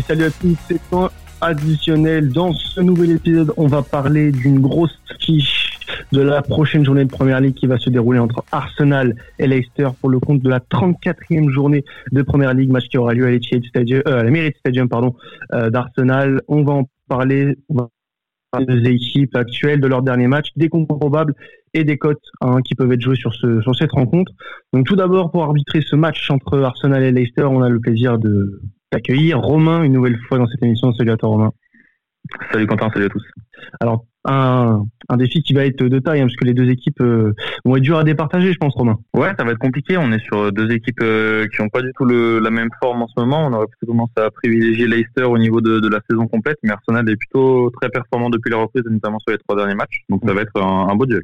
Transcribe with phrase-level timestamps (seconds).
[0.00, 2.28] Salut à tous, c'est point additionnel.
[2.28, 5.78] Dans ce nouvel épisode, on va parler d'une grosse fiche
[6.12, 9.88] de la prochaine journée de Première Ligue qui va se dérouler entre Arsenal et Leicester
[10.00, 13.30] pour le compte de la 34e journée de Première Ligue, match qui aura lieu à
[13.30, 15.14] l'Etihad Stadium, euh, pardon,
[15.54, 16.42] euh, d'Arsenal.
[16.48, 17.56] On va en parler.
[17.68, 17.88] On
[18.60, 21.34] des équipes actuelles, de leur dernier match, des comptes probables
[21.74, 24.32] et des cotes hein, qui peuvent être jouées sur, sur cette rencontre.
[24.72, 28.18] Donc tout d'abord, pour arbitrer ce match entre Arsenal et Leicester, on a le plaisir
[28.18, 30.92] de d'accueillir Romain une nouvelle fois dans cette émission.
[30.94, 31.52] Salut à toi Romain.
[32.52, 33.24] Salut Quentin, salut à tous.
[33.80, 37.00] Alors un, un défi qui va être de taille hein, parce que les deux équipes
[37.00, 37.32] euh,
[37.64, 38.98] vont être dures à départager, je pense Romain.
[39.14, 39.96] Ouais, ça va être compliqué.
[39.96, 43.02] On est sur deux équipes euh, qui n'ont pas du tout le, la même forme
[43.02, 43.46] en ce moment.
[43.46, 46.72] On aurait plutôt commencé à privilégier Leicester au niveau de, de, la saison complète, mais
[46.72, 50.02] Arsenal est plutôt très performant depuis la reprise, notamment sur les trois derniers matchs.
[50.08, 51.22] Donc ça va être un, un beau duel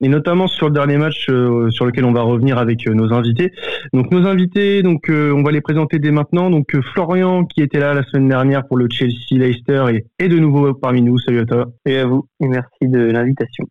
[0.00, 3.12] et notamment sur le dernier match euh, sur lequel on va revenir avec euh, nos
[3.12, 3.52] invités.
[3.92, 6.50] Donc nos invités, donc euh, on va les présenter dès maintenant.
[6.50, 10.38] Donc Florian qui était là la semaine dernière pour le Chelsea Leicester et est de
[10.38, 11.18] nouveau parmi nous.
[11.18, 11.66] Salut à toi.
[11.84, 13.64] Et à vous et merci de l'invitation.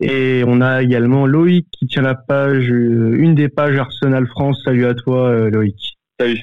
[0.00, 4.60] Et on a également Loïc qui tient la page, une des pages Arsenal France.
[4.64, 5.98] Salut à toi Loïc.
[6.18, 6.42] Salut.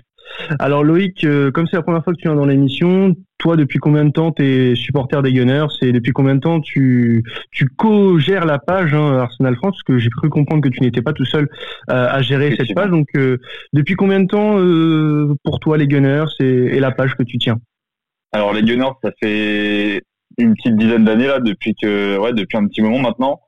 [0.59, 4.05] Alors Loïc, comme c'est la première fois que tu viens dans l'émission, toi, depuis combien
[4.05, 8.45] de temps tu es supporter des Gunners et depuis combien de temps tu, tu co-gères
[8.45, 11.25] la page hein, Arsenal France Parce que j'ai cru comprendre que tu n'étais pas tout
[11.25, 11.47] seul
[11.89, 12.89] euh, à gérer cette page.
[12.89, 13.37] Donc, euh,
[13.73, 17.59] depuis combien de temps euh, pour toi les Gunners et, la page que tu tiens?
[18.31, 20.01] Alors, les Gunners, ça fait
[20.37, 23.41] une petite dizaine d'années là, depuis que, ouais, depuis un petit moment maintenant.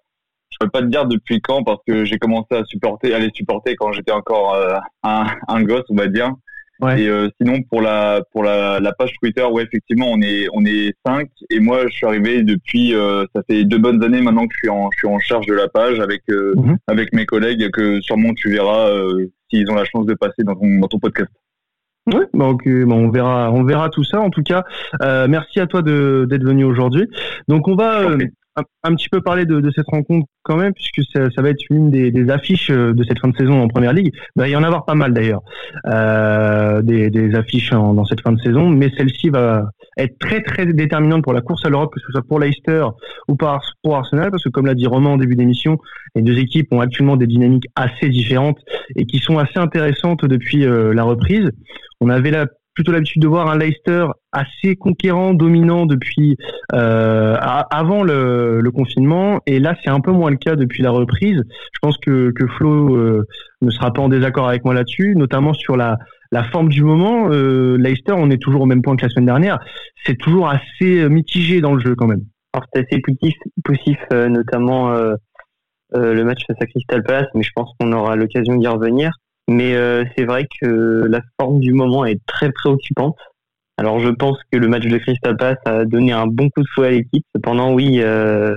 [0.52, 3.30] Je peux pas te dire depuis quand parce que j'ai commencé à supporter, à les
[3.34, 4.58] supporter quand j'étais encore
[5.04, 6.32] un, un gosse, on va dire.
[6.82, 7.02] Ouais.
[7.02, 10.64] Et euh, sinon pour la pour la, la, page Twitter, ouais effectivement on est on
[10.64, 14.48] est cinq et moi je suis arrivé depuis euh, ça fait deux bonnes années maintenant
[14.48, 16.78] que je suis en je suis en charge de la page avec euh, mhm.
[16.88, 18.92] avec mes collègues que sûrement tu verras
[19.50, 21.32] s'ils ont la chance de passer dans ton dans ton podcast.
[22.08, 24.20] Oui, donc bon, on verra, on verra tout ça.
[24.20, 24.64] En tout cas,
[25.28, 27.08] merci à toi d'être venu aujourd'hui.
[27.48, 28.16] Donc on va,
[28.84, 32.30] un, petit peu parler de, cette rencontre quand même, puisque ça, va être une des,
[32.30, 34.14] affiches euh, de cette fin de saison en Première Ligue.
[34.36, 35.42] Bah, il y en avoir pas mal d'ailleurs,
[35.88, 41.24] euh, des, affiches dans cette fin de saison, mais celle-ci va être très très déterminante
[41.24, 42.86] pour la course à l'Europe, que ce soit pour Leicester
[43.28, 45.78] ou pour Arsenal, parce que comme l'a dit Romain en début d'émission,
[46.16, 48.60] les deux équipes ont actuellement des dynamiques assez différentes
[48.96, 51.50] et qui sont assez intéressantes depuis euh, la reprise.
[52.02, 52.48] On avait la
[52.80, 56.38] plutôt l'habitude de voir un Leicester assez conquérant, dominant depuis
[56.74, 61.44] euh, avant le, confinement, et là c'est un peu moins le cas depuis la reprise.
[61.74, 63.28] Je pense que, Flo euh,
[63.62, 65.98] ne sera pas en désaccord avec moi là-dessus, notamment sur la,
[66.54, 67.28] forme du moment.
[67.30, 69.60] Euh, Leicester, on est toujours au même point que la semaine dernière.
[70.06, 72.22] C'est toujours assez mitigé dans le jeu quand même.
[72.74, 73.36] C'est assez poussif,
[73.66, 74.90] poussif notamment
[75.92, 79.12] le match face à Crystal Palace, mais je pense qu'on aura l'occasion d'y revenir.
[79.50, 83.18] Mais euh, c'est vrai que la forme du moment est très préoccupante.
[83.80, 86.68] Alors je pense que le match de Crystal Palace a donné un bon coup de
[86.76, 87.24] fouet à l'équipe.
[87.34, 88.54] Cependant, oui, euh,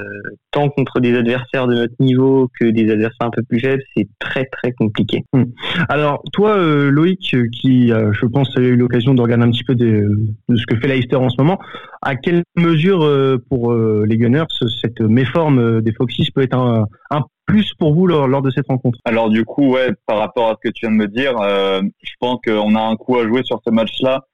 [0.50, 4.08] tant contre des adversaires de notre niveau que des adversaires un peu plus faibles, c'est
[4.18, 5.22] très très compliqué.
[5.32, 5.44] Hmm.
[5.88, 9.76] Alors toi, euh, Loïc, qui je pense a eu l'occasion de regarder un petit peu
[9.76, 10.08] de,
[10.48, 11.60] ce que fait Leicester en ce moment,
[12.02, 13.08] à quelle mesure
[13.48, 14.44] pour les Gunners
[14.80, 18.66] cette méforme des Foxys peut être un, un plus pour vous lors, lors, de cette
[18.68, 18.98] rencontre?
[19.04, 21.82] Alors du coup, ouais, par rapport à ce que tu viens de me dire, euh,
[22.02, 24.24] je pense qu'on a un coup à jouer sur ce match-là.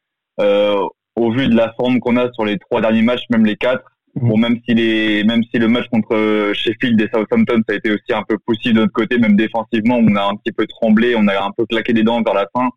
[0.40, 3.56] Euh, au vu de la forme qu'on a sur les trois derniers matchs, même les
[3.56, 3.84] quatre.
[4.14, 4.28] Mhm.
[4.28, 7.90] Bon, même si les, même si le match contre Sheffield et Southampton, ça a été
[7.90, 11.14] aussi un peu possible de notre côté, même défensivement, on a un petit peu tremblé,
[11.16, 12.68] on a un peu claqué des dents vers la fin.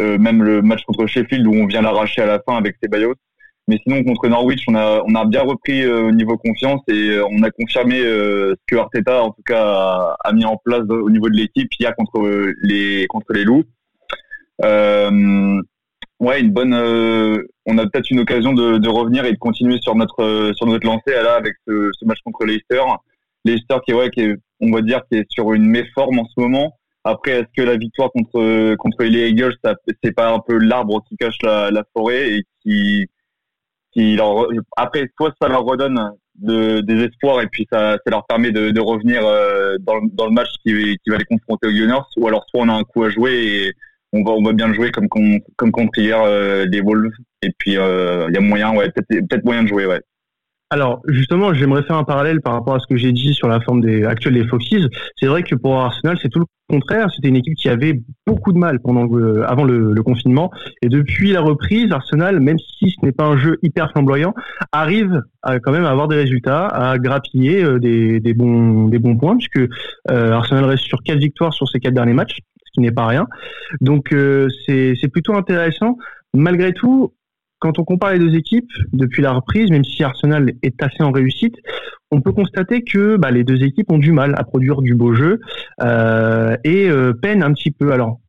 [0.00, 3.14] Euh, même le match contre Sheffield où on vient l'arracher à la fin avec Ceballos.
[3.66, 7.08] Mais sinon, contre Norwich, on a, on a bien repris euh, au niveau confiance et
[7.10, 10.82] euh, on a confirmé euh, ce que Arteta, en tout cas, a, mis en place
[10.88, 13.64] au niveau de l'équipe hier contre les, contre les Loups.
[16.20, 16.74] Ouais, une bonne.
[16.74, 20.86] on a peut-être une occasion de, de, revenir et de continuer sur notre sur notre
[20.86, 22.82] lancée là avec ce, ce match contre Leicester.
[23.44, 26.40] Leicester qui ouais, qui est, on va dire, qui est sur une méforme en ce
[26.40, 26.76] moment.
[27.04, 29.54] Après, est-ce que la victoire contre contre les Eagles,
[30.02, 33.06] c'est pas un peu l'arbre qui cache la, la forêt et qui
[33.94, 38.26] qui leur, après, soit ça leur redonne de, des espoirs et puis ça, ça leur
[38.26, 41.72] permet de, de revenir euh, dans, dans, le match qui, qui va les confronter aux
[41.72, 43.72] Gunners, ou alors soit on a un coup à jouer et
[44.14, 47.12] on va, bien jouer comme, contre hier euh, les Wolves.
[47.42, 50.00] Et puis euh, il y a moyen, ouais, peut-être peut moyen de jouer, ouais.
[50.70, 53.60] Alors justement, j'aimerais faire un parallèle par rapport à ce que j'ai dit sur la
[53.60, 54.88] forme actuelle des Foxes.
[55.16, 57.08] C'est vrai que pour Arsenal, c'est tout le contraire.
[57.14, 59.06] C'était une équipe qui avait beaucoup de mal pendant
[59.44, 60.50] avant le, confinement
[60.82, 64.34] et depuis la reprise, Arsenal, même si ce n'est pas un jeu hyper flamboyant,
[64.72, 69.70] arrive à quand même avoir des résultats, à grappiller euh, des, bons points puisque
[70.08, 72.38] Arsenal reste sur quatre victoires sur ses quatre derniers matchs,
[72.74, 73.26] qui n'est pas rien.
[73.80, 75.96] Donc euh, c'est plutôt intéressant.
[76.34, 77.14] Malgré tout,
[77.60, 81.12] quand on compare les deux équipes depuis la reprise, même si Arsenal est assez en
[81.12, 81.56] réussite,
[82.10, 85.14] on peut constater que bah, les deux équipes ont du mal à produire du beau
[85.14, 85.40] jeu
[85.82, 87.92] euh, et euh, peinent un petit peu.
[87.92, 88.20] Alors,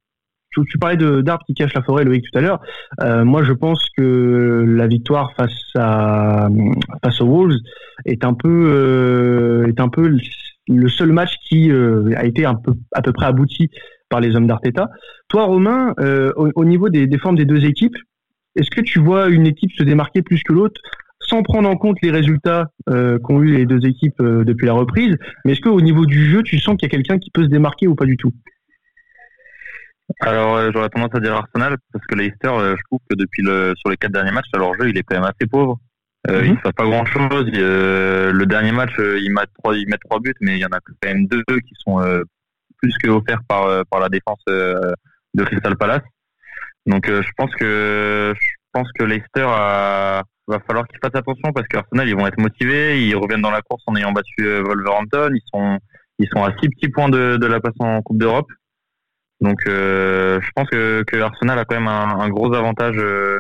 [0.52, 2.62] tu, parlais de d'arbres qui cachent la forêt, Loïc, tout à l'heure.
[3.26, 6.48] Moi, je pense que la victoire face à
[7.04, 7.58] face aux Wolves
[8.06, 10.18] est un peu est un peu
[10.70, 11.70] le seul match qui
[12.16, 13.70] a été un peu à peu près abouti
[14.10, 14.90] par les hommes d'Arteta.
[15.30, 17.98] Toi, Romain, euh, au, au, niveau des, des formes des deux équipes,
[18.56, 20.80] est-ce que tu vois une équipe se démarquer plus que l'autre
[21.20, 24.74] sans prendre en compte les résultats euh, qu'ont eu les deux équipes euh, depuis la
[24.74, 25.16] reprise?
[25.44, 27.50] Mais est-ce qu'au niveau du jeu, tu sens qu'il y a quelqu'un qui peut se
[27.50, 28.32] démarquer ou pas du tout?
[30.20, 33.42] Alors euh, j'aurais tendance à dire Arsenal parce que Leicester, euh, je trouve que depuis
[33.42, 35.80] le sur les quatre derniers matchs, leur jeu il est quand même assez pauvre.
[36.30, 36.46] Euh, -hmm.
[36.46, 37.46] Ils ne pas grand chose.
[37.52, 40.80] le dernier match, ils mettent trois, ils mettent trois buts, mais il y en a
[40.80, 41.98] quand même deux qui sont
[42.82, 46.04] plus que offerts par par la défense de Crystal Palace.
[46.86, 51.68] Donc je pense que je pense que Leicester a, va falloir qu'ils fassent attention parce
[51.68, 55.42] qu'Arsenal ils vont être motivés, ils reviennent dans la course en ayant battu Wolverhampton, ils
[55.52, 55.80] sont
[56.20, 58.48] ils sont à six petits points de, de la place en Coupe d'Europe.
[59.42, 63.40] Donc euh, je pense que, que, Arsenal a quand même un, un gros avantage euh,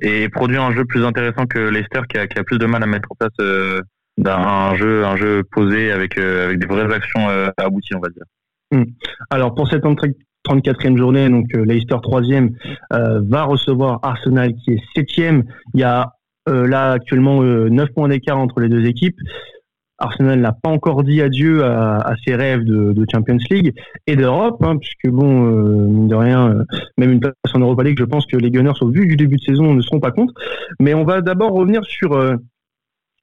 [0.00, 2.82] et produit un jeu plus intéressant que Leicester qui a, qui a plus de mal
[2.82, 3.80] à mettre en place euh,
[4.24, 7.28] un jeu un jeu posé avec avec des vraies actions
[7.58, 8.24] abouties on va dire.
[8.72, 8.82] Mmh.
[9.30, 12.50] Alors pour cette 34e journée, donc Leicester 3e
[12.90, 15.42] va recevoir Arsenal qui est 7e.
[15.74, 16.12] Il y a
[16.46, 19.16] là actuellement 9 points d'écart entre les deux équipes.
[19.98, 23.72] Arsenal n'a pas encore dit adieu à, ses rêves de, Champions League
[24.06, 26.64] et d'Europe, hein, puisque bon, euh, mine de rien, euh,
[26.98, 29.36] même une place en Europa League, je pense que les Gunners, au vu du début
[29.36, 30.34] de saison, ne seront pas contre.
[30.80, 32.34] Mais on va d'abord revenir sur euh,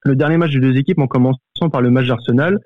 [0.03, 2.59] le dernier match des deux équipes, en commençant par le match d'Arsenal,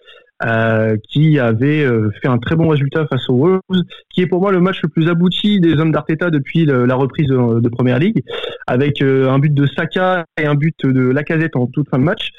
[1.10, 1.86] qui avait
[2.22, 4.90] fait un très bon résultat face aux Wolves, qui est pour moi le match le
[4.90, 8.24] plus abouti des hommes d'Arteta depuis la reprise de, de Première Ligue,
[8.68, 12.32] avec un but de Saka et un but de Lacazette en toute fin de match.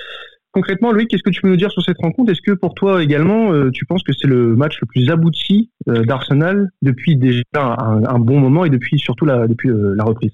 [0.53, 2.33] Concrètement, Loïc, qu'est-ce que tu peux nous dire sur cette rencontre?
[2.33, 5.71] Est-ce que pour toi également, euh, tu penses que c'est le match le plus abouti
[5.89, 10.05] euh, d'Arsenal depuis déjà un, un, bon moment et depuis surtout la, depuis euh, la
[10.05, 10.33] reprise?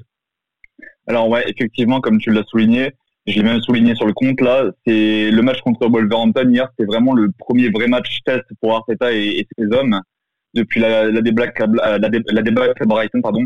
[1.09, 2.93] Alors ouais, effectivement, comme tu l'as souligné,
[3.27, 6.51] je l'ai même souligné sur le compte là, c'est le match contre Wolverhampton.
[6.51, 10.01] Hier, c'est vraiment le premier vrai match test pour Arteta et, ses hommes.
[10.53, 13.45] Depuis la, la débâcle la, la à Brighton, pardon.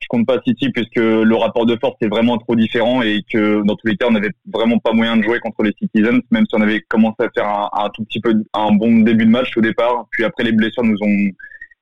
[0.00, 3.62] Je compte pas City puisque le rapport de force est vraiment trop différent et que
[3.66, 6.46] dans tous les cas on n'avait vraiment pas moyen de jouer contre les Citizens même
[6.48, 9.30] si on avait commencé à faire un, un, tout petit peu un bon début de
[9.30, 10.06] match au départ.
[10.12, 11.30] Puis après les blessures nous ont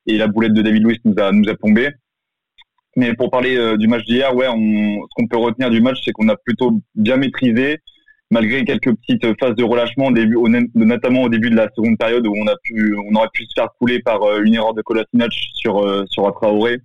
[0.07, 1.89] et la boulette de David Luiz nous a nous a plombé
[2.97, 5.99] mais pour parler euh, du match d'hier ouais on, ce qu'on peut retenir du match
[6.03, 7.77] c'est qu'on a plutôt bien maîtrisé
[8.29, 10.35] malgré quelques petites phases de relâchement au début
[10.75, 13.53] notamment au début de la seconde période où on a pu on aurait pu se
[13.55, 16.81] faire couler par euh, une erreur de Kolasinac sur euh, sur Traoré.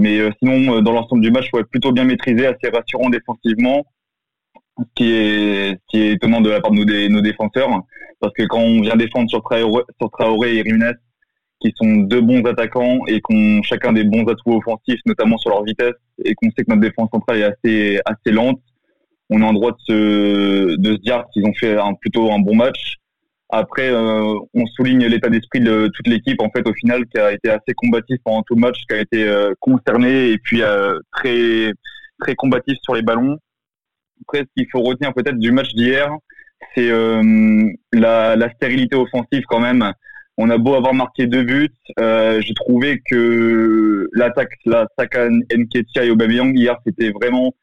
[0.00, 3.84] Mais euh, sinon, euh, dans l'ensemble du match, ouais, plutôt bien maîtrisé, assez rassurant défensivement,
[4.78, 7.68] ce qui est, ce qui est étonnant de la part de nos, défenseurs,
[8.18, 10.92] parce que quand on vient défendre sur Traoré, sur Traoré et Rimenez,
[11.60, 15.50] qui sont deux bons attaquants et qui ont chacun des bons atouts offensifs, notamment sur
[15.50, 18.60] leur vitesse, et qu'on sait que notre défense centrale est assez, assez lente,
[19.30, 22.38] on est en droit de se, de se dire qu'ils ont fait un, plutôt un
[22.38, 22.96] bon match.
[23.50, 27.32] Après, euh, on souligne l'état d'esprit de toute l'équipe, en fait, au final, qui a
[27.32, 30.98] été assez combatif pendant tout le match, qui a été euh, concerné et puis euh,
[31.12, 31.72] très
[32.20, 33.38] très combatif sur les ballons.
[34.22, 36.10] Après, ce qu'il faut retenir peut-être du match d'hier,
[36.74, 39.92] c'est euh, la, la, stérilité offensive quand même.
[40.42, 41.68] On a beau avoir marqué deux buts,
[41.98, 47.54] euh, j'ai trouvé que l'attaque, la Saka, Nketia et Aubameyang hier, c'était vraiment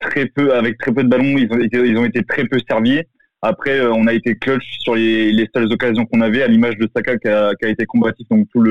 [0.00, 3.02] très peu, avec très peu de ballons, ils ont été, très peu servis.
[3.42, 6.78] Après, euh, on a été clutch sur les, les seules occasions qu'on avait, à l'image
[6.78, 8.62] de Saka qui a, été combatif pendant tout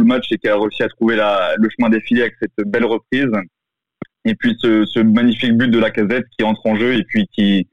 [0.00, 3.30] le match et qui a réussi à trouver le chemin défilé avec cette belle reprise.
[4.24, 7.68] Et puis ce, magnifique but de la casette qui entre en jeu et puis qui,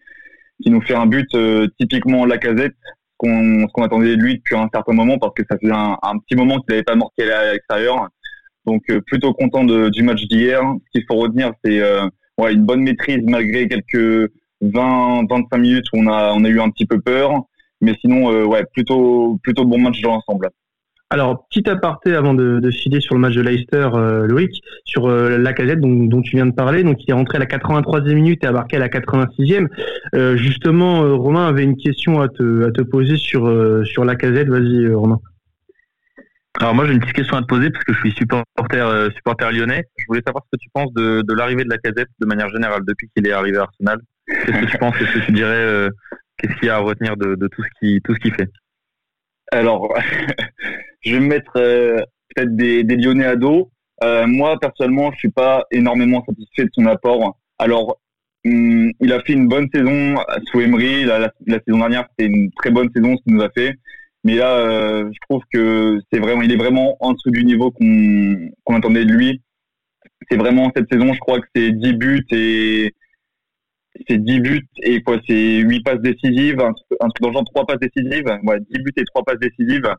[0.61, 2.75] qui nous fait un but euh, typiquement la casette
[3.17, 6.35] qu'on qu'on attendait de lui depuis un certain moment parce que ça faisait un, petit
[6.35, 8.07] moment qu'il n'avait pas marqué à l'extérieur.
[8.65, 10.61] Donc euh, plutôt content de, du match d'hier.
[10.85, 12.07] Ce qu'il faut retenir, c'est euh,
[12.37, 14.31] ouais, une bonne maîtrise malgré quelques
[14.61, 17.31] 20, 25 minutes où on a, on a eu un petit peu peur.
[17.81, 20.49] Mais sinon, euh, ouais, plutôt, plutôt bon match dans l'ensemble.
[21.09, 25.07] Alors, petit aparté avant de, de, filer sur le match de Leicester, euh, Loïc, sur
[25.07, 26.83] euh, la casette dont, dont, tu viens de parler.
[26.83, 29.67] Donc, il est rentré à la 83e minute et a marqué à la 86e.
[30.15, 34.03] Euh, justement, euh, Romain avait une question à te, à te poser sur, euh, sur
[34.03, 34.49] la casette.
[34.49, 35.19] Vas-y, Romain.
[36.59, 39.11] Alors moi j'ai une petite question à te poser parce que je suis supporter euh,
[39.11, 39.83] supporter lyonnais.
[39.97, 42.49] Je voulais savoir ce que tu penses de, de l'arrivée de la casette de manière
[42.49, 43.99] générale depuis qu'il est arrivé à Arsenal.
[44.27, 44.97] Qu'est-ce que tu penses?
[44.97, 45.89] Qu'est-ce que tu dirais euh,
[46.37, 48.49] Qu'est-ce qu'il y a à retenir de, de, tout ce qui tout ce qu'il fait?
[49.51, 49.93] Alors
[51.01, 51.97] je vais me mettre euh,
[52.35, 53.71] peut-être des, des, lyonnais à dos.
[54.01, 57.99] moi personnellement je suis pas énormément satisfait de son apport Alors,
[58.45, 60.15] hum, il a fait une bonne saison
[60.51, 61.05] sous Emery.
[61.05, 61.31] La,
[61.65, 63.75] saison dernière, c'était une très bonne saison ce qu'il nous a fait.
[64.23, 67.71] Mais là, euh, je trouve que c'est vraiment, il est vraiment en dessous du niveau
[67.71, 69.41] qu'on attendait de lui.
[70.29, 72.93] C'est vraiment cette saison, je crois que c'est 10 buts et
[74.07, 77.65] c'est 10 buts et quoi, c'est 8 passes décisives, un, truc dans le genre 3
[77.67, 78.25] passes décisives.
[78.43, 79.89] Ouais, 10 buts et 3 passes décisives.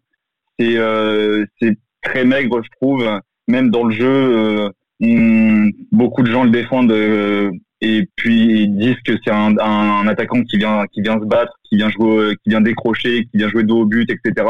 [0.59, 3.05] C'est euh, c'est très maigre, je trouve.
[3.47, 7.51] Même dans le jeu, euh, beaucoup de gens le défendent euh,
[7.81, 11.53] et puis ils disent que c'est un, un, attaquant qui vient qui vient se battre,
[11.65, 14.47] qui vient jouer, qui vient décrocher, qui vient jouer dos au but, etc.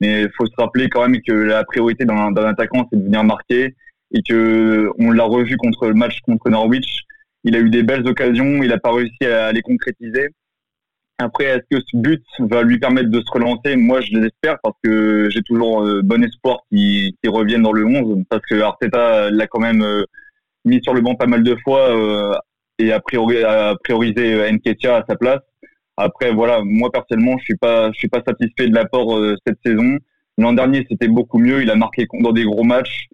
[0.00, 3.24] Mais il faut se rappeler quand même que la priorité d'un attaquant, c'est de venir
[3.24, 3.74] marquer
[4.12, 7.02] et que on l'a revu contre le match contre Norwich.
[7.44, 10.28] Il a eu des belles occasions, il n'a pas réussi à les concrétiser.
[11.20, 13.74] Après, est-ce que ce but va lui permettre de se relancer?
[13.74, 18.22] Moi, je l'espère parce que j'ai toujours euh, bon espoir qu'il revienne dans le 11
[18.30, 20.04] parce que Arteta l'a quand même euh,
[20.64, 22.32] mis sur le banc pas mal de fois euh,
[22.78, 25.40] et a, priori, a priorisé Nketia à sa place.
[25.96, 29.98] Après, voilà, moi personnellement, je suis pas, je suis pas satisfait de l'apport cette saison.
[30.38, 31.62] L'an dernier, c'était beaucoup mieux.
[31.62, 33.08] Il a marqué dans des gros matchs.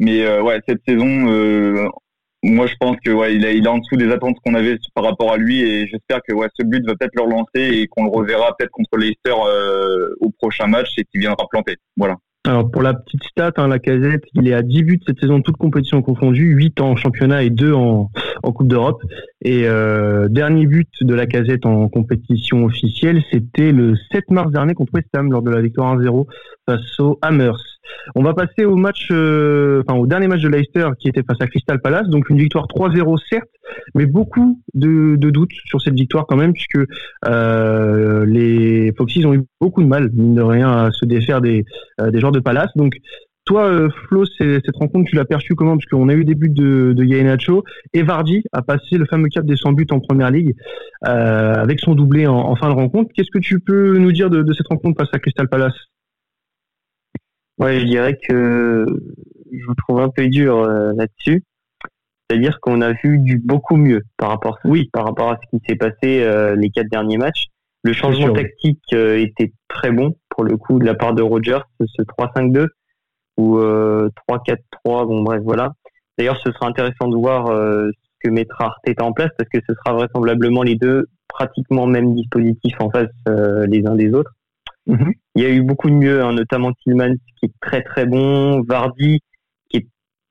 [0.00, 1.90] Mais ouais, cette saison,
[2.42, 5.04] moi, je pense que ouais, il, est, il en dessous des attentes qu'on avait par
[5.04, 8.04] rapport à lui et j'espère que ouais, ce but va peut-être le relancer et qu'on
[8.04, 11.76] le reverra peut-être contre Leicester euh, au prochain match et qu'il viendra planter.
[11.96, 12.16] Voilà.
[12.44, 15.40] Alors pour la petite stat, hein, la casette, il est à 10 buts cette saison,
[15.42, 18.10] toutes compétitions confondues, 8 en championnat et 2 en,
[18.42, 19.00] en Coupe d'Europe.
[19.44, 24.74] Et euh, dernier but de la casette en compétition officielle, c'était le 7 mars dernier
[24.74, 26.26] contre West Ham lors de la victoire 1-0
[26.66, 27.62] face aux Hammers.
[28.14, 31.40] On va passer au match, euh, enfin au dernier match de Leicester qui était face
[31.40, 33.48] à Crystal Palace, donc une victoire 3-0 certes,
[33.94, 36.78] mais beaucoup de, doutes sur cette victoire quand même, puisque
[37.26, 41.64] euh, les Foxys ont eu beaucoup de mal, mine de rien, à se défaire des,
[42.00, 42.70] euh, des joueurs de Palace.
[42.76, 42.94] Donc
[43.44, 45.76] toi, Flo, cette rencontre, tu l'as perçue comment?
[45.76, 49.28] Parce qu'on a eu des buts de, de Yainacho et Vardy a passé le fameux
[49.28, 50.54] cap des 100 buts en Première Ligue
[51.02, 53.10] avec son doublé en, fin de rencontre.
[53.14, 55.74] Qu'est-ce que tu peux nous dire de cette rencontre face à Crystal Palace?
[57.58, 58.86] Ouais, je dirais que
[59.52, 61.44] je vous trouve un peu dur euh, là-dessus.
[62.28, 65.62] C'est-à-dire qu'on a vu du beaucoup mieux par rapport, oui, par rapport à ce qui
[65.68, 67.46] s'est passé euh, les quatre derniers matchs.
[67.84, 71.62] Le changement tactique euh, était très bon pour le coup de la part de Rogers,
[71.80, 72.66] ce 3-5-2
[73.38, 74.58] ou 3-4-3.
[74.84, 75.72] Bon bref, voilà.
[76.18, 79.74] D'ailleurs, ce sera intéressant de voir ce que mettra Arteta en place parce que ce
[79.74, 84.32] sera vraisemblablement les deux pratiquement même dispositifs en face les uns des autres.
[84.86, 85.12] Mhm.
[85.36, 88.62] Il y a eu beaucoup de mieux, hein, notamment Tillman qui est très très bon,
[88.62, 89.20] Vardy
[89.70, 89.86] qui est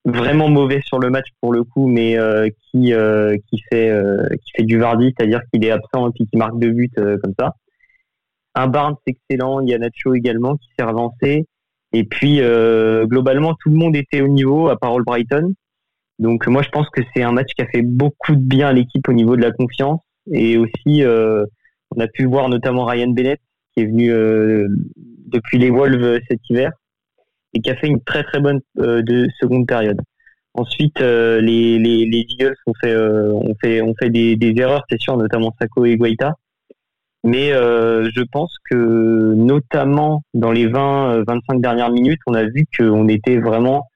[0.05, 4.27] vraiment mauvais sur le match pour le coup, mais euh, qui euh, qui fait euh,
[4.29, 7.33] qui fait du Vardy, c'est-à-dire qu'il est absent et puis qui marque deux buts comme
[7.39, 7.55] ça.
[8.55, 11.45] Un Barnes excellent, il y a Nacho également qui s'est relancé.
[11.93, 15.53] Et puis globalement tout le monde était au niveau à part Brighton.
[16.19, 18.73] Donc moi je pense que c'est un match qui a fait beaucoup de bien à
[18.73, 19.99] l'équipe au niveau de la confiance
[20.31, 23.41] et aussi on a pu voir notamment Ryan Bennett
[23.73, 24.67] qui est venu euh,
[25.27, 26.71] depuis les Wolves cet hiver
[27.53, 29.99] et qui a fait une très très bonne euh, de seconde période.
[30.53, 35.85] Ensuite, euh, les, les, les, Eagles ont fait des, des erreurs, c'est sûr, notamment Sako
[35.85, 36.35] et Guaita.
[37.23, 43.37] Mais je pense que notamment dans les 20-25 dernières minutes, on a vu qu'on était
[43.37, 43.87] vraiment,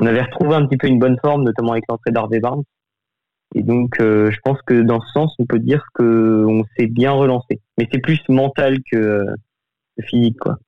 [0.00, 2.62] on avait retrouvé un petit peu une bonne forme, notamment avec l'entrée d'Harvey Barnes.
[3.54, 7.12] Et donc, euh, je pense que dans ce sens, on peut dire qu'on s'est bien
[7.12, 7.60] relancé.
[7.78, 9.26] Mais c'est plus mental que,
[10.02, 10.58] physique, quoi.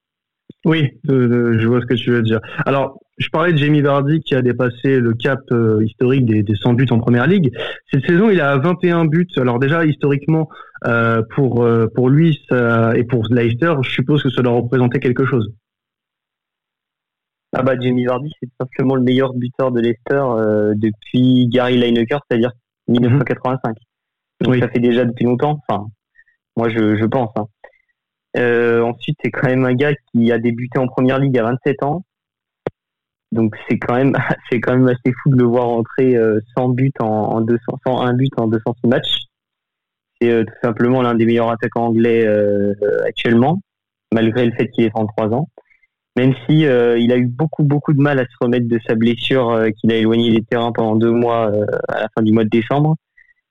[0.64, 2.40] Oui, je vois ce que tu veux dire.
[2.66, 6.54] Alors, je parlais de Jamie Vardy qui a dépassé le cap euh, historique des, des,
[6.54, 7.52] 100 buts en première ligue.
[7.90, 9.28] Cette saison, il a 21 buts.
[9.37, 10.49] Alors déjà, historiquement,
[10.87, 15.52] euh, pour pour lui et pour Leicester, je suppose que ça doit représenter quelque chose.
[17.54, 20.25] Ah bah Jamie Vardy, c'est simplement le meilleur buteur de Leicester
[20.75, 22.52] depuis Gary Lineker, c'est-à-dire
[22.88, 23.76] 1985.
[24.40, 25.61] Donc ça fait déjà depuis longtemps.
[25.68, 25.87] Enfin,
[26.56, 27.30] moi je, je pense.
[27.37, 27.47] Hein.
[28.37, 31.83] Euh, ensuite, c'est quand même un gars qui a débuté en première ligue à 27
[31.83, 32.05] ans.
[33.31, 34.15] Donc c'est quand même
[34.51, 36.17] c'est quand même assez fou de le voir entrer
[36.57, 39.25] 100 euh, buts en, en 200 101 buts en 206 matchs.
[40.21, 42.27] C'est euh, tout simplement l'un des meilleurs attaquants anglais
[43.07, 43.61] actuellement,
[44.12, 45.49] malgré le fait qu'il ait 33 ans
[46.15, 49.65] même si il a eu beaucoup beaucoup de mal à se remettre de sa blessure
[49.81, 51.51] qu'il a éloigné des terrains pendant deux mois
[51.89, 52.97] à la fin du mois de décembre.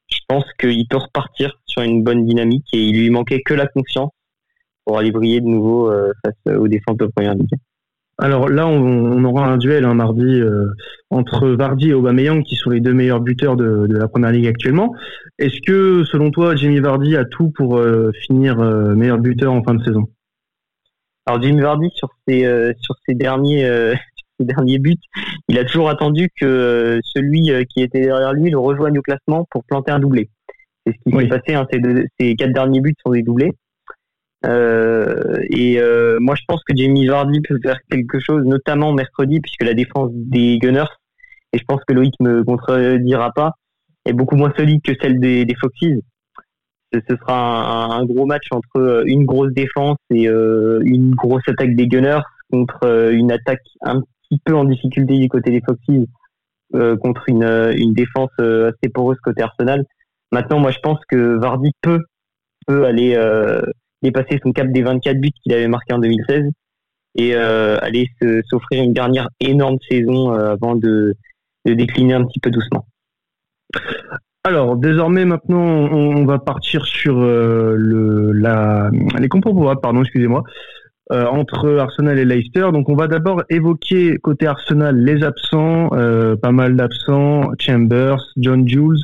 [0.08, 3.66] Je pense qu'il peut repartir sur une bonne dynamique et il lui manquait que la
[3.66, 4.12] confiance
[4.86, 5.92] pour aller briller de nouveau
[6.24, 7.54] face aux défenses de première ligue.
[8.18, 10.42] Alors là, on, aura un duel un hein, mardi
[11.10, 14.48] entre Vardy et Aubameyang, qui sont les deux meilleurs buteurs de, de la première ligue
[14.48, 14.94] actuellement.
[15.40, 17.82] Est-ce que, selon toi, Jamie Vardy a tout pour
[18.26, 20.08] finir meilleur buteur en fin de saison?
[21.28, 23.94] Alors Jimmy Vardy sur ses euh, sur ses derniers euh,
[24.40, 24.98] ses derniers buts,
[25.50, 29.64] il a toujours attendu que celui qui était derrière lui le rejoigne au classement pour
[29.66, 30.30] planter un doublé.
[30.86, 31.54] C'est ce qui s'est passé.
[31.54, 31.68] Hein,
[32.20, 33.52] ces, quatre derniers buts sont des doublés.
[34.44, 35.80] Et
[36.20, 40.12] moi, je pense que Jamie Vardy peut faire quelque chose, notamment mercredi, puisque la défense
[40.14, 40.92] des Gunners,
[41.54, 43.54] et je pense que Loïc me contredira pas,
[44.06, 46.02] est beaucoup moins solide que celle des, des Foxes
[46.94, 51.76] ce sera un, gros match entre euh, une grosse défense et euh, une grosse attaque
[51.76, 52.22] des Gunners
[52.52, 56.06] contre euh, une attaque un petit peu en difficulté du côté des Foxes
[57.02, 57.44] contre une,
[57.76, 59.84] une défense assez poreuse côté Arsenal.
[60.32, 62.00] Maintenant, moi, je pense que Vardy peut,
[62.66, 63.14] peut aller
[64.02, 66.46] dépasser son cap des 24 buts qu'il avait marqué en 2016
[67.16, 68.10] et aller
[68.50, 71.16] s'offrir une dernière énorme saison avant de,
[71.66, 72.86] de décliner un petit peu doucement.
[74.44, 78.90] Alors désormais maintenant on, va partir sur euh, le la
[79.20, 80.44] les compos pardon excusez-moi
[81.12, 82.70] euh, entre Arsenal et Leicester.
[82.74, 88.68] Donc on va d'abord évoquer côté Arsenal les absents, euh, pas mal d'absents, Chambers, John
[88.68, 89.04] Jules,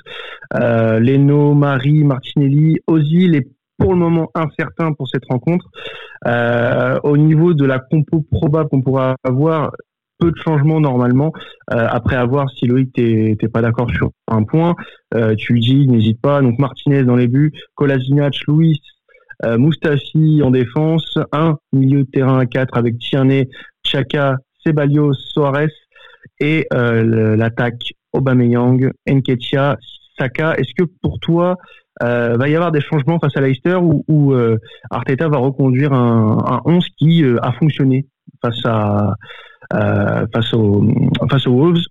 [0.55, 3.47] Leno, Marie, Martinelli, Ozil est
[3.77, 5.69] pour le moment incertain pour cette rencontre.
[7.03, 9.71] au niveau de la compo probable qu'on pourra avoir,
[10.19, 11.31] peu de changements normalement.
[11.71, 14.75] Euh, après avoir si Loïc t'es pas d'accord sur un point,
[15.13, 16.41] euh, tu le dis, n'hésite pas.
[16.41, 18.81] Donc Martinez dans les buts, Kolasinac, Louis,
[19.45, 23.49] euh, Mustafi en défense, un milieu de terrain à 4 avec Tierney,
[23.83, 25.67] Chaka, Ceballos, Soares
[26.39, 29.77] et l'attaque Aubameyang, Enketia,
[30.17, 30.55] Saka.
[30.57, 31.57] Est-ce que pour toi
[32.01, 34.35] va y avoir des changements face à Leicester ou,
[34.89, 38.07] Arteta va reconduire un, un 11 qui a fonctionné
[38.41, 39.15] face à
[39.73, 40.81] euh, face, aux,
[41.47, 41.81] Wolves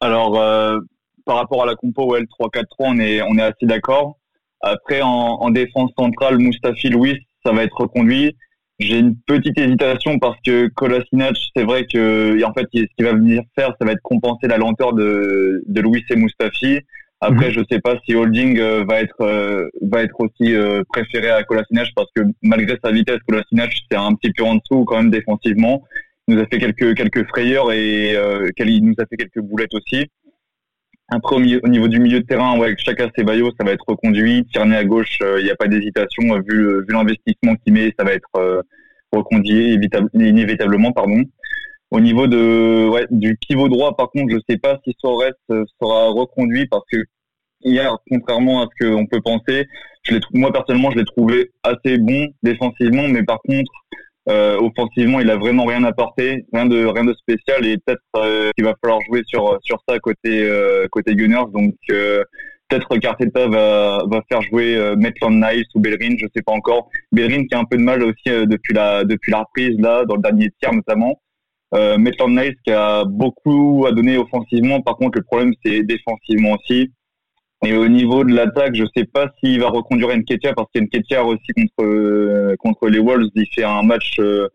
[0.00, 0.78] Alors, euh,
[1.24, 4.18] par rapport à la compo OL 3-4-3, on est, on est assez d'accord.
[4.60, 8.36] Après, en, défense centrale, Mustafi Louis, ça va être reconduit.
[8.78, 13.12] J'ai une petite hésitation parce que Kolasinac, c'est vrai que en fait, ce qu'il va
[13.12, 16.80] venir faire, ça va être compenser la lenteur de, de Louis et Mustafi.
[17.26, 17.52] Après, mhm.
[17.52, 21.42] je sais pas si Holding euh, va être euh, va être aussi euh, préféré à
[21.42, 25.10] Kolasinac parce que malgré sa vitesse, Kolasinac c'est un petit peu en dessous quand même
[25.10, 25.82] défensivement.
[26.28, 30.06] Il nous a fait quelques quelques frayeurs et il nous a fait quelques boulettes aussi.
[31.08, 34.46] Après, au, niveau du milieu de terrain, ouais, avec Chaka Ceballos, ça va être reconduit.
[34.52, 36.22] Tierney à gauche, il n'y a pas d'hésitation.
[36.48, 38.64] Vu, vu l'investissement qu'il met, ça va être
[39.12, 39.78] reconduit
[40.14, 40.92] inévitablement.
[40.92, 41.22] Pardon.
[41.90, 46.08] Au niveau de ouais, du pivot droit, par contre, je sais pas si Soares sera
[46.08, 47.04] reconduit parce que
[47.64, 49.66] hier, contrairement à ce qu'on peut penser,
[50.04, 53.72] je moi personnellement, je l'ai trouvé assez bon défensivement, mais par contre,
[54.28, 58.50] euh, offensivement, il a vraiment rien apporté, rien de rien de spécial, et peut-être euh,
[58.56, 61.50] qu'il va falloir jouer sur sur ça côté euh, côté Gunners.
[61.52, 66.88] Donc peut-être qu'Arteta va va faire jouer Maitland Niles ou Bellerin, je sais pas encore.
[67.12, 70.16] Bellerin qui a un peu de mal aussi depuis la depuis la reprise là, dans
[70.16, 71.20] le dernier tiers notamment.
[71.74, 76.52] Euh, Maitland Niles qui a beaucoup à donner offensivement, par contre le problème c'est défensivement
[76.52, 76.92] aussi.
[77.64, 81.52] Et au niveau de l'attaque, je sais pas s'il va reconduire Nketiah parce qu'Nketiah aussi
[81.54, 84.48] contre euh, contre les Wolves, il fait un match euh,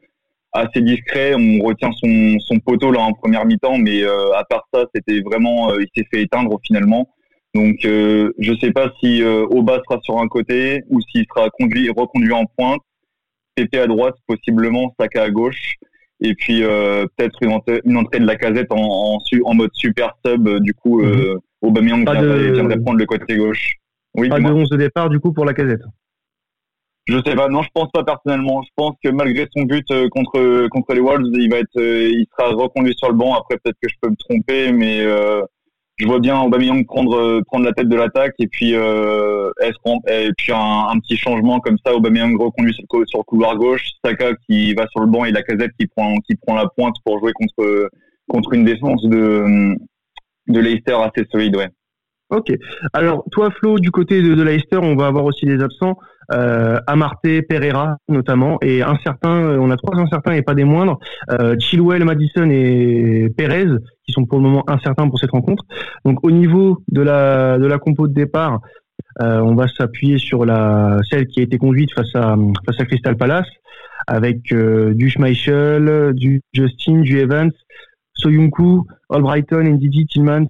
[0.52, 1.34] assez discret.
[1.36, 5.22] On retient son, son poteau là en première mi-temps, mais euh, à part ça, c'était
[5.22, 7.10] vraiment, il s'est fait éteindre finalement.
[7.56, 12.34] Donc je sais pas si Oba sera sur un côté ou s'il sera conduit reconduit
[12.34, 12.82] en pointe.
[13.56, 15.76] PP à droite, possiblement Saka à gauche.
[16.22, 21.02] Et puis peut-être une, entrée, de la casette en, en, mode super sub, du coup.
[21.02, 21.40] Mhm.
[21.62, 22.54] Aubameyang de...
[22.54, 23.74] viendrait prendre le côté gauche.
[24.16, 25.82] Oui, pas de 11 de départ du coup pour la casette.
[27.08, 28.62] Je sais pas, non, je pense pas personnellement.
[28.62, 32.08] Je pense que malgré son but euh, contre contre les Wolves, il va être, euh,
[32.08, 33.36] il sera reconduit sur le banc.
[33.36, 35.42] Après, peut-être que je peux me tromper, mais euh,
[35.98, 40.54] je vois bien Aubameyang prendre prendre la tête de l'attaque et puis euh, et puis
[40.54, 41.96] un, petit changement comme ça.
[41.96, 45.32] Aubameyang reconduit sur le, sur le couloir gauche, Saka qui va sur le banc et
[45.32, 47.90] la casette qui prend qui prend la pointe pour jouer contre
[48.30, 49.76] contre une défense de
[50.50, 51.70] de Leicester assez solide, ouais.
[52.30, 52.54] Ok.
[52.94, 55.98] Alors, toi, Flo, du côté de, Leicester, on va avoir aussi des absents.
[56.32, 60.64] Euh, Amarté, Pereira, notamment, et un certain, euh, on a trois incertains et pas des
[60.64, 61.00] moindres.
[61.32, 63.66] Euh, Chilwell, Madison et Perez,
[64.06, 65.64] qui sont pour le moment incertains pour cette rencontre.
[66.06, 68.60] Donc, au niveau de la de la compo de départ,
[69.24, 72.36] euh, on va s'appuyer sur la celle qui a été conduite face à
[72.68, 73.50] face à Crystal Palace,
[74.06, 77.52] avec euh, du Schmeichel, du Justin, du Evans,
[78.20, 80.46] Soyuncu, Albrighton, Ndidi, Tillman,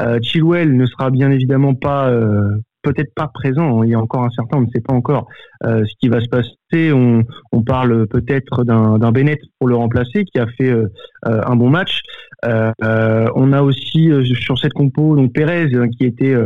[0.00, 2.50] euh, Chilwell ne sera bien évidemment pas euh,
[2.82, 3.82] peut-être pas présent.
[3.82, 5.26] Il y a encore un certain, on ne sait pas encore
[5.64, 6.92] euh, ce qui va se passer.
[6.92, 7.24] On,
[7.66, 10.88] parle peut-être d'un Bennett pour le remplacer qui a fait euh,
[11.24, 12.02] un bon match.
[12.44, 16.36] on a aussi sur cette compo donc Pérez hein, qui était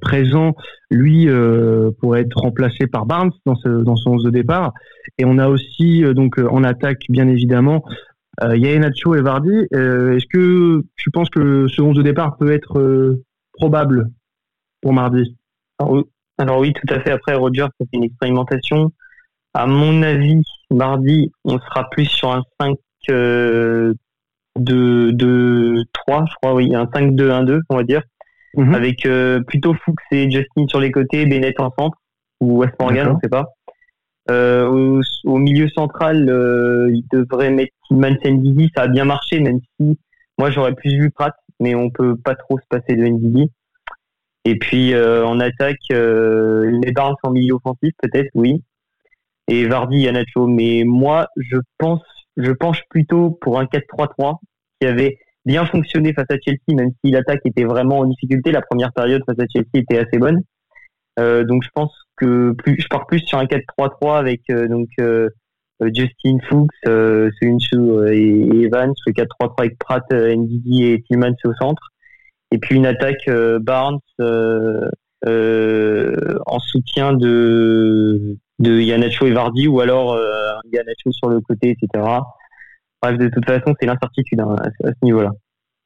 [0.00, 0.54] présent,
[0.90, 1.28] lui
[2.00, 4.72] pourrait être remplacé par Barnes dans, dans son 11 de départ.
[5.18, 7.84] Et on a aussi donc en attaque bien évidemment
[8.42, 9.66] euh, Nacho et Vardy.
[9.72, 13.16] Est-ce que tu penses que ce 11 de départ peut être
[13.52, 14.10] probable
[14.80, 15.36] pour mardi?
[16.38, 17.10] Alors oui, tout à fait.
[17.10, 18.92] Après, Roger, c'est une expérimentation.
[19.54, 22.76] À mon avis, mardi, on sera plus sur un 5
[23.10, 23.94] euh,
[24.58, 28.02] 2 3, je crois, oui, un 5-2-1-2, on va dire,
[28.56, 28.74] mhm.
[28.74, 31.98] avec euh, plutôt Fuchs et Justin sur les côtés, Bennett en centre,
[32.40, 33.46] ou West Morgan, on ne sait pas.
[34.30, 39.58] Euh, au, milieu central, euh, il devrait mettre Tillman Ndidi, ça a bien marché, même
[39.78, 39.98] si
[40.38, 43.50] moi j'aurais plus vu Pratt, mais on peut pas trop se passer de Ndidi.
[44.44, 48.62] Et puis euh, en attaque, euh, les Barnes en milieu offensif peut-être, oui.
[49.48, 50.46] Et Vardy, Yanacho.
[50.46, 52.02] Mais moi, je pense,
[52.36, 54.38] je penche plutôt pour un 4-3-3
[54.80, 58.52] qui avait bien fonctionné face à Chelsea, même si l'attaque était vraiment en difficulté.
[58.52, 60.42] La première période face à Chelsea était assez bonne.
[61.18, 64.88] Euh, donc je pense que plus, je pars plus sur un 4-3-3 avec euh, donc
[65.00, 65.28] euh,
[65.80, 67.30] Justin Fuchs, euh,
[68.08, 71.92] et, et Evans, le 4-3-3 avec Pratt, Ndidi et Tillman au centre
[72.52, 74.88] et puis une attaque euh, Barnes euh,
[75.26, 80.16] euh, en soutien de de Yanacho et Vardy ou alors
[80.72, 82.04] Yanacho sur le côté, etc.
[83.02, 85.32] Bref, de toute façon, c'est l'incertitude hein, à, ce niveau-là.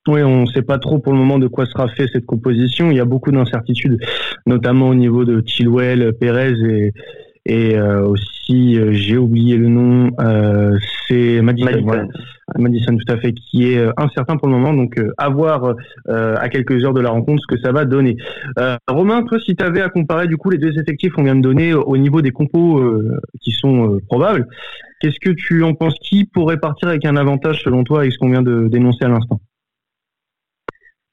[0.09, 2.91] Oui, on ne sait pas trop pour le moment de quoi sera fait cette composition.
[2.91, 3.99] Il y a beaucoup d'incertitudes,
[4.47, 6.93] notamment au niveau de Chilwell, Perez et,
[7.47, 11.69] et euh, aussi euh, j'ai oublié le nom, euh, c'est Madison,
[12.59, 12.97] Madison.
[12.97, 15.75] tout à fait, qui est incertain pour le moment, donc à voir
[16.09, 18.17] à quelques heures de la rencontre ce que ça va donner.
[18.89, 21.41] Romain, toi, si tu avais à comparer du coup les deux effectifs qu'on vient de
[21.41, 22.83] donner au niveau des compos
[23.41, 24.49] qui sont probables,
[25.01, 25.95] qu'est-ce que tu en penses?
[26.01, 29.09] Qui pourrait partir avec un avantage selon toi avec ce qu'on vient de dénoncer à
[29.09, 29.41] l'instant?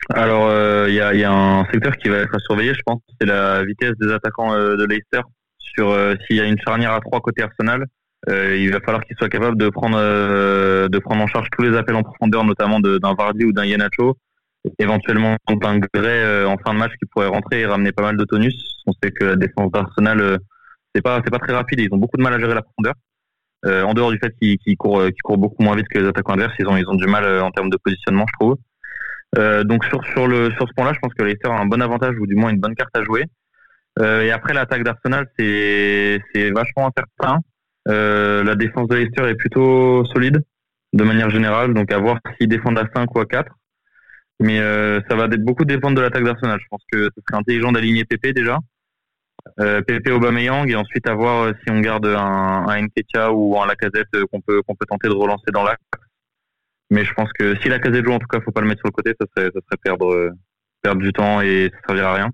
[0.10, 0.50] Alors,
[0.88, 3.64] il y, a, y, a, un secteur qui va être surveillé, je pense, c'est la
[3.64, 5.22] vitesse des attaquants de Leicester
[5.76, 7.86] sur euh, s'il y a une charnière à trois côté Arsenal.
[8.30, 11.64] Euh, il va falloir qu'il soit capable de prendre euh, de prendre en charge tous
[11.64, 14.18] les appels en profondeur, notamment d'un Vardy ou d'un Yanacho,
[14.80, 18.24] éventuellement un Gray en fin de match qui pourrait rentrer et ramener pas mal de
[18.24, 18.82] tonus.
[18.88, 20.40] On sait que la défense d'Arsenal
[20.96, 22.94] c'est pas c'est pas très rapide, ils ont beaucoup de mal à gérer la profondeur.
[23.66, 26.34] en dehors du fait qu'ils qu courent, qu courent beaucoup moins vite que les attaquants
[26.34, 28.56] adverses, ils ont ils ont du mal en termes de positionnement, je trouve.
[29.36, 32.16] Donc sur sur le sur ce point-là, je pense que Leicester a un bon avantage
[32.20, 33.26] ou du moins une bonne carte à jouer.
[34.00, 36.20] Euh, et après, l'attaque d'Arsenal, c'est
[36.52, 37.40] vachement incertain.
[37.90, 40.42] Euh, la défense de Leicester est plutôt solide
[40.94, 43.52] de manière générale, donc à voir s'ils défendent à 5 ou à 4.
[44.40, 46.60] Mais euh, ça va beaucoup dépendre de l'attaque d'Arsenal.
[46.60, 48.58] Je pense que ce serait intelligent d'aligner Pepe déjà.
[49.60, 53.68] Euh, Pepe Aubameyang et ensuite à voir si on garde un, un Nketia ou un
[53.68, 55.84] Lacazette qu'on peut qu'on peut tenter de relancer dans l'axe.
[56.94, 58.88] Mais je pense que si Lacazette joue, en tout cas, faut pas le mettre sur
[58.88, 60.32] le côté, ça serait, ça serait perdre
[60.84, 62.30] perdre du temps et ça servira à rien.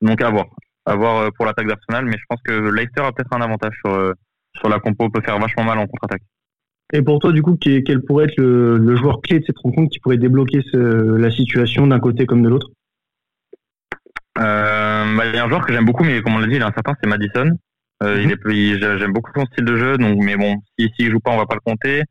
[0.00, 0.46] Donc à voir
[0.86, 3.74] à voir euh, pour l'attaque d'Arsenal, mais je pense que Leicester a peut-être un avantage
[3.84, 4.12] sur, euh,
[4.56, 6.22] sur la compo, peut faire vachement mal en contre-attaque.
[6.94, 10.00] Et pour toi, du coup, quel pourrait être le, joueur clé de cette rencontre qui
[10.00, 12.68] pourrait débloquer la situation d'un côté comme de l'autre?
[14.38, 16.54] Euh, bah, Il y a un joueur que j'aime beaucoup, mais comme on l'a dit,
[16.54, 17.50] il est incertain, c'est Madison.
[18.02, 18.38] Euh, il mhm.
[18.50, 21.36] est, j'aime beaucoup son style de jeu, donc mais bon, s'il si, joue pas, on
[21.36, 22.04] va pas le compter.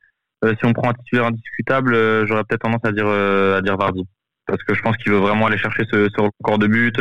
[0.44, 1.94] Si on prend un titulaire indiscutable,
[2.28, 4.06] j'aurais peut-être tendance à dire à dire Vardy,
[4.46, 7.00] parce que je pense qu'il veut vraiment aller chercher ce, ce record de but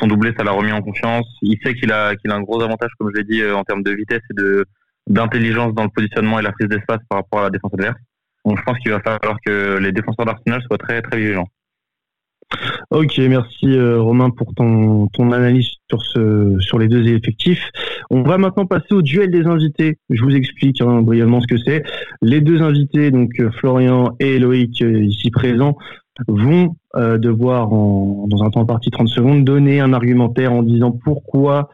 [0.00, 1.26] son doublé, ça l'a remis en confiance.
[1.42, 3.62] Il sait qu'il a, qu'il a un gros avantage, comme je l'ai dit, euh, en
[3.64, 4.64] termes de vitesse et de,
[5.06, 7.98] d'intelligence dans le positionnement et la prise d'espace par rapport à la défense adverse.
[8.44, 11.48] Donc je pense qu'il va falloir que les défenseurs d'Arsenal soient très, très vigilants.
[12.90, 17.62] Ok, merci euh, Romain pour ton, ton analyse sur, ce, sur les deux effectifs.
[18.10, 19.98] On va maintenant passer au duel des invités.
[20.10, 21.84] Je vous explique hein, brièvement ce que c'est.
[22.22, 25.76] Les deux invités, donc euh, Florian et Loïc, ici présents,
[26.28, 30.90] vont euh, devoir, en, dans un temps parti 30 secondes, donner un argumentaire en disant
[30.90, 31.70] pourquoi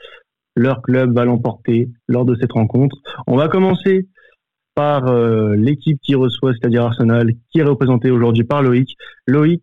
[0.55, 2.97] leur club va l'emporter lors de cette rencontre.
[3.27, 4.09] On va commencer
[4.75, 8.97] par euh, l'équipe qui reçoit, c'est-à-dire Arsenal, qui est représentée aujourd'hui par Loïc.
[9.27, 9.63] Loïc,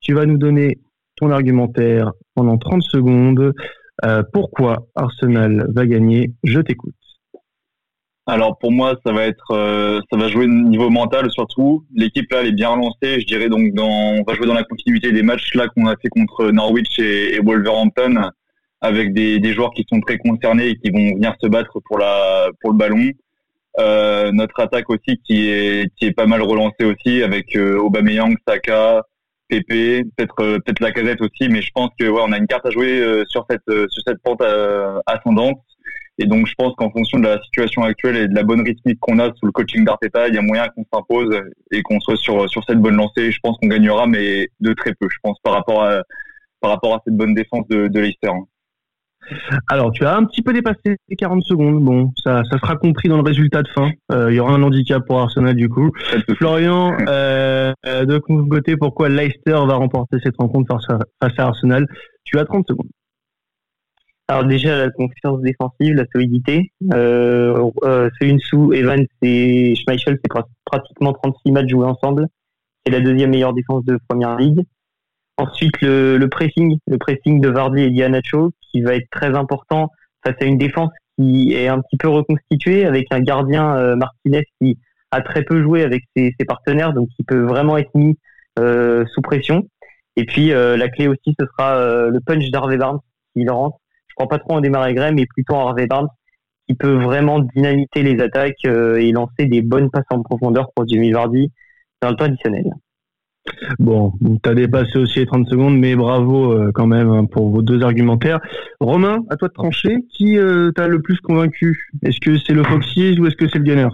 [0.00, 0.78] tu vas nous donner
[1.16, 3.52] ton argumentaire pendant 30 secondes.
[4.04, 6.32] Euh, pourquoi Arsenal va gagner?
[6.44, 6.94] Je t'écoute.
[8.26, 11.86] Alors pour moi, ça va être, euh, ça va jouer niveau mental surtout.
[11.94, 13.20] L'équipe là, elle est bien relancée.
[13.20, 15.96] Je dirais donc dans, on va jouer dans la continuité des matchs là qu'on a
[15.96, 18.30] fait contre Norwich et, Wolverhampton,
[18.82, 21.98] avec des, des, joueurs qui sont très concernés et qui vont venir se battre pour
[21.98, 23.10] la, pour le ballon.
[23.78, 28.34] Euh, notre attaque aussi qui est, qui est pas mal relancée aussi avec euh, Aubameyang,
[28.46, 29.04] Saka,
[29.48, 31.48] Pepe, peut-être, euh, peut-être la casette aussi.
[31.48, 34.02] Mais je pense que ouais, on a une carte à jouer euh, sur cette, sur
[34.06, 34.42] cette pente
[35.06, 35.60] ascendante.
[36.20, 38.98] Et donc, je pense qu'en fonction de la situation actuelle et de la bonne rythmique
[38.98, 42.16] qu'on a sous le coaching d'Arteta, il y a moyen qu'on s'impose et qu'on soit
[42.16, 43.30] sur, sur cette bonne lancée.
[43.30, 45.06] Je pense qu'on gagnera, mais de très peu.
[45.08, 46.02] Je pense par rapport à,
[46.60, 48.32] par rapport à cette bonne défense de, de Leicester.
[49.68, 51.82] Alors, tu as un petit peu dépassé les 40 secondes.
[51.82, 53.90] Bon, ça, ça sera compris dans le résultat de fin.
[54.12, 55.90] Euh, il y aura un handicap pour Arsenal du coup.
[56.36, 60.78] Florian, euh, de côté, pourquoi Leicester va remporter cette rencontre
[61.20, 61.86] face à, Arsenal?
[62.24, 62.88] Tu as 30 secondes.
[64.30, 66.70] Alors déjà, la confiance défensive, la solidité.
[66.92, 68.10] Euh, euh,
[68.40, 72.26] sous Evans et Schmeichel, c'est pratiquement 36 matchs joués ensemble.
[72.84, 74.62] C'est la deuxième meilleure défense de Première Ligue.
[75.38, 79.90] Ensuite, le, pressing, le pressing de Vardy et Dianacho, qui va être très important
[80.24, 84.44] face à une défense qui est un petit peu reconstituée, avec un gardien euh, Martinez
[84.60, 84.78] qui
[85.10, 88.16] a très peu joué avec ses, partenaires, donc qui peut vraiment être mis
[88.58, 89.66] euh, sous pression.
[90.16, 93.00] Et puis euh, la clé aussi, ce sera le punch d'Harvey Barnes
[93.34, 93.78] qui rentre.
[94.08, 96.08] Je crois pas trop en démarrer Gray, mais plutôt en Harvey Barnes
[96.68, 101.12] qui peut vraiment dynamiter les attaques et lancer des bonnes passes en profondeur pour Jimmy
[101.12, 101.50] Vardy
[102.02, 102.64] dans le temps additionnel.
[103.78, 107.50] Bon, tu as dépassé aussi les 30 secondes, mais bravo euh, quand même hein, pour
[107.50, 108.40] vos deux argumentaires.
[108.80, 109.96] Romain, à toi de trancher.
[110.12, 111.90] Qui euh, t'a le plus convaincu?
[112.02, 113.88] Est-ce que c'est le Foxy ou est-ce que c'est le Gunner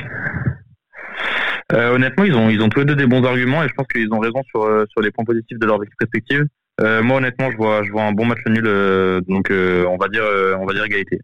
[1.73, 4.12] euh, Honnêtement, ils ont, ils tous les deux des bons arguments et je pense qu'ils
[4.12, 6.45] ont raison sur, sur les points positifs de leurs perspectives.
[7.03, 8.64] moi, honnêtement, je vois, je vois un bon match nul,
[9.29, 10.25] donc on va dire,
[10.61, 11.21] on va dire égalité.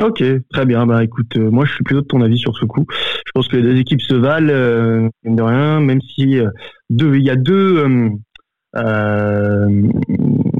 [0.00, 0.86] Ok, très bien.
[0.86, 2.86] Bah écoute, euh, moi je suis plutôt de ton avis sur ce coup.
[3.26, 6.48] Je pense que les deux équipes se valent, euh, de rien, même si euh,
[6.88, 8.10] deux, il y a deux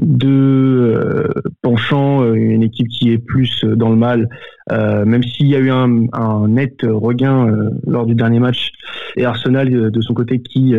[0.01, 4.27] deux penchants, une équipe qui est plus dans le mal,
[4.71, 7.47] même s'il y a eu un, net regain
[7.85, 8.71] lors du dernier match,
[9.15, 10.75] et Arsenal de son côté qui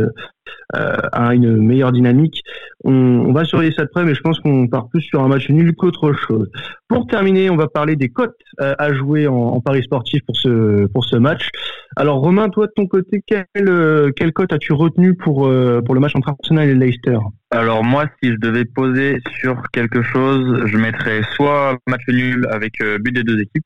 [0.73, 2.43] a une meilleure dynamique.
[2.85, 5.49] On, va surveiller ça de près, mais je pense qu'on part plus sur un match
[5.51, 6.51] nul qu'autre chose.
[6.89, 10.87] Pour terminer, on va parler des cotes euh, à jouer en, paris sportif pour ce
[10.87, 11.49] pour ce match.
[11.97, 15.95] Alors Romain, toi de ton côté, quelle euh, quelle cote as-tu retenu pour euh, pour
[15.95, 17.19] le match entre Arsenal et Leicester?
[17.51, 22.73] Alors moi, si je devais poser sur quelque chose, je mettrais soit match nul avec
[23.01, 23.65] but des deux équipes,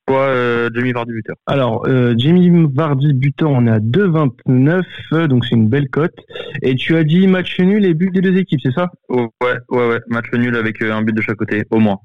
[0.75, 1.37] Jamie Vardy buteur.
[1.47, 6.15] Alors Jamie Vardy buteur, on est à 2,29, donc c'est une belle cote.
[6.63, 8.91] Et tu as dit match nul et but des deux équipes, c'est ça?
[9.09, 11.99] Ouais, ouais, ouais, match nul avec un but de chaque côté, au moins.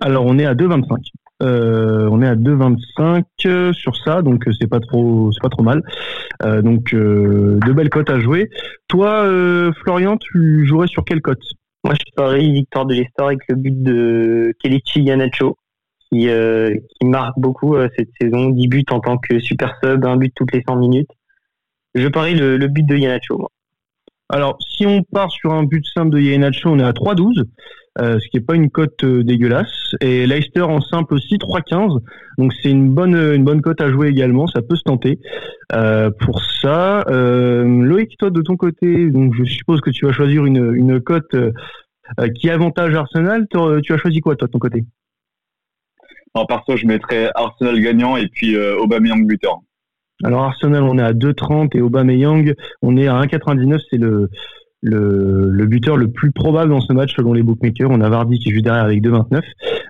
[0.00, 0.98] Alors on est à 2,25.
[1.40, 5.48] Euh, on est à 2,25 euh, sur ça, donc euh, c'est pas trop, c'est pas
[5.48, 5.82] trop mal.
[6.42, 8.48] Euh, donc euh, de belles cotes à jouer.
[8.88, 9.28] Toi,
[9.82, 11.42] Florian, tu jouerais sur quelle cote?
[11.84, 15.56] Moi, je parie victoire de Leicester avec le but de Kelechi Yanacho,
[16.10, 18.50] qui, qui marque beaucoup cette saison.
[18.50, 21.10] 10 buts en tant que super sub, un but toutes les 100 minutes.
[21.94, 23.38] Je parie le, but de Yanacho.
[23.38, 23.50] Moi.
[24.30, 27.44] Alors, si on part sur un but simple de Yanacho, on est à 3,12.
[28.00, 29.96] Euh, ce qui n'est pas une cote euh, dégueulasse.
[30.00, 31.98] Et Leicester en simple aussi 3-15,
[32.36, 35.18] donc c'est une bonne une bonne cote à jouer également, ça peut se tenter.
[35.72, 40.44] Euh, pour ça, Loïc, toi de ton côté, donc je suppose que tu vas choisir
[40.44, 41.34] une une cote
[42.36, 43.46] qui avantage Arsenal.
[43.50, 44.84] Tu as choisi quoi toi de ton côté?
[46.38, 49.58] En perso, je mettrais Arsenal gagnant et puis Aubameyang buteur.
[50.24, 53.80] Alors Arsenal, on est à 2,30 et Aubameyang, on est à 1,99.
[53.90, 54.30] C'est le
[54.80, 57.90] le, le, buteur le plus probable dans ce match selon les bookmakers.
[57.90, 59.42] On a Vardy qui joue derrière avec 2,29.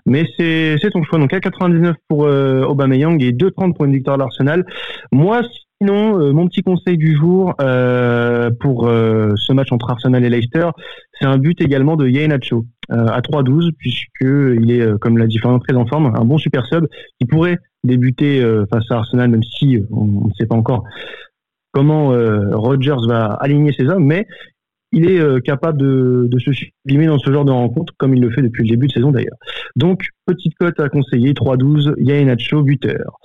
[0.07, 1.19] Mais c'est, ton choix.
[1.19, 4.65] Donc 1,99 pour euh, Aubameyang et 2,30 pour une victoire d'Arsenal.
[5.13, 5.43] Moi,
[5.81, 10.31] sinon, euh, mon petit conseil du jour euh, pour euh, ce match entre Arsenal et
[10.31, 10.69] Leicester,
[11.19, 15.59] c'est un but également de Yainacho à 3,12 puisque il est, comme l'a dit Florian,
[15.59, 16.87] très en forme, un bon super sub
[17.21, 20.85] qui pourrait débuter face à Arsenal, même si on ne sait pas encore
[21.73, 22.15] comment
[22.53, 24.27] Rodgers va aligner ses hommes, mais
[24.93, 28.23] il est euh, capable de, de, se sublimer dans ce genre de rencontre, comme il
[28.23, 29.37] le fait depuis le début de saison d'ailleurs.
[29.77, 33.19] Donc, petite cote à conseiller, 3-12, Nacho, buteur.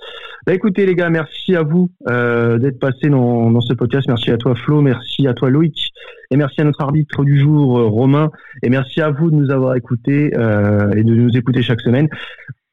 [0.46, 4.06] Bah écoutez les gars, merci à vous euh, d'être passés dans, dans, ce podcast.
[4.08, 5.90] Merci à toi Flo, merci à toi Loïc,
[6.30, 8.30] et merci à notre arbitre du jour euh, Romain,
[8.62, 12.08] et merci à vous de nous avoir écoutés et de nous écouter chaque semaine.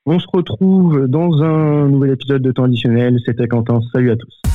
[0.06, 3.18] On se retrouve dans un nouvel épisode de temps additionnel.
[3.24, 3.80] C'était Quentin.
[3.94, 4.51] Salut à tous.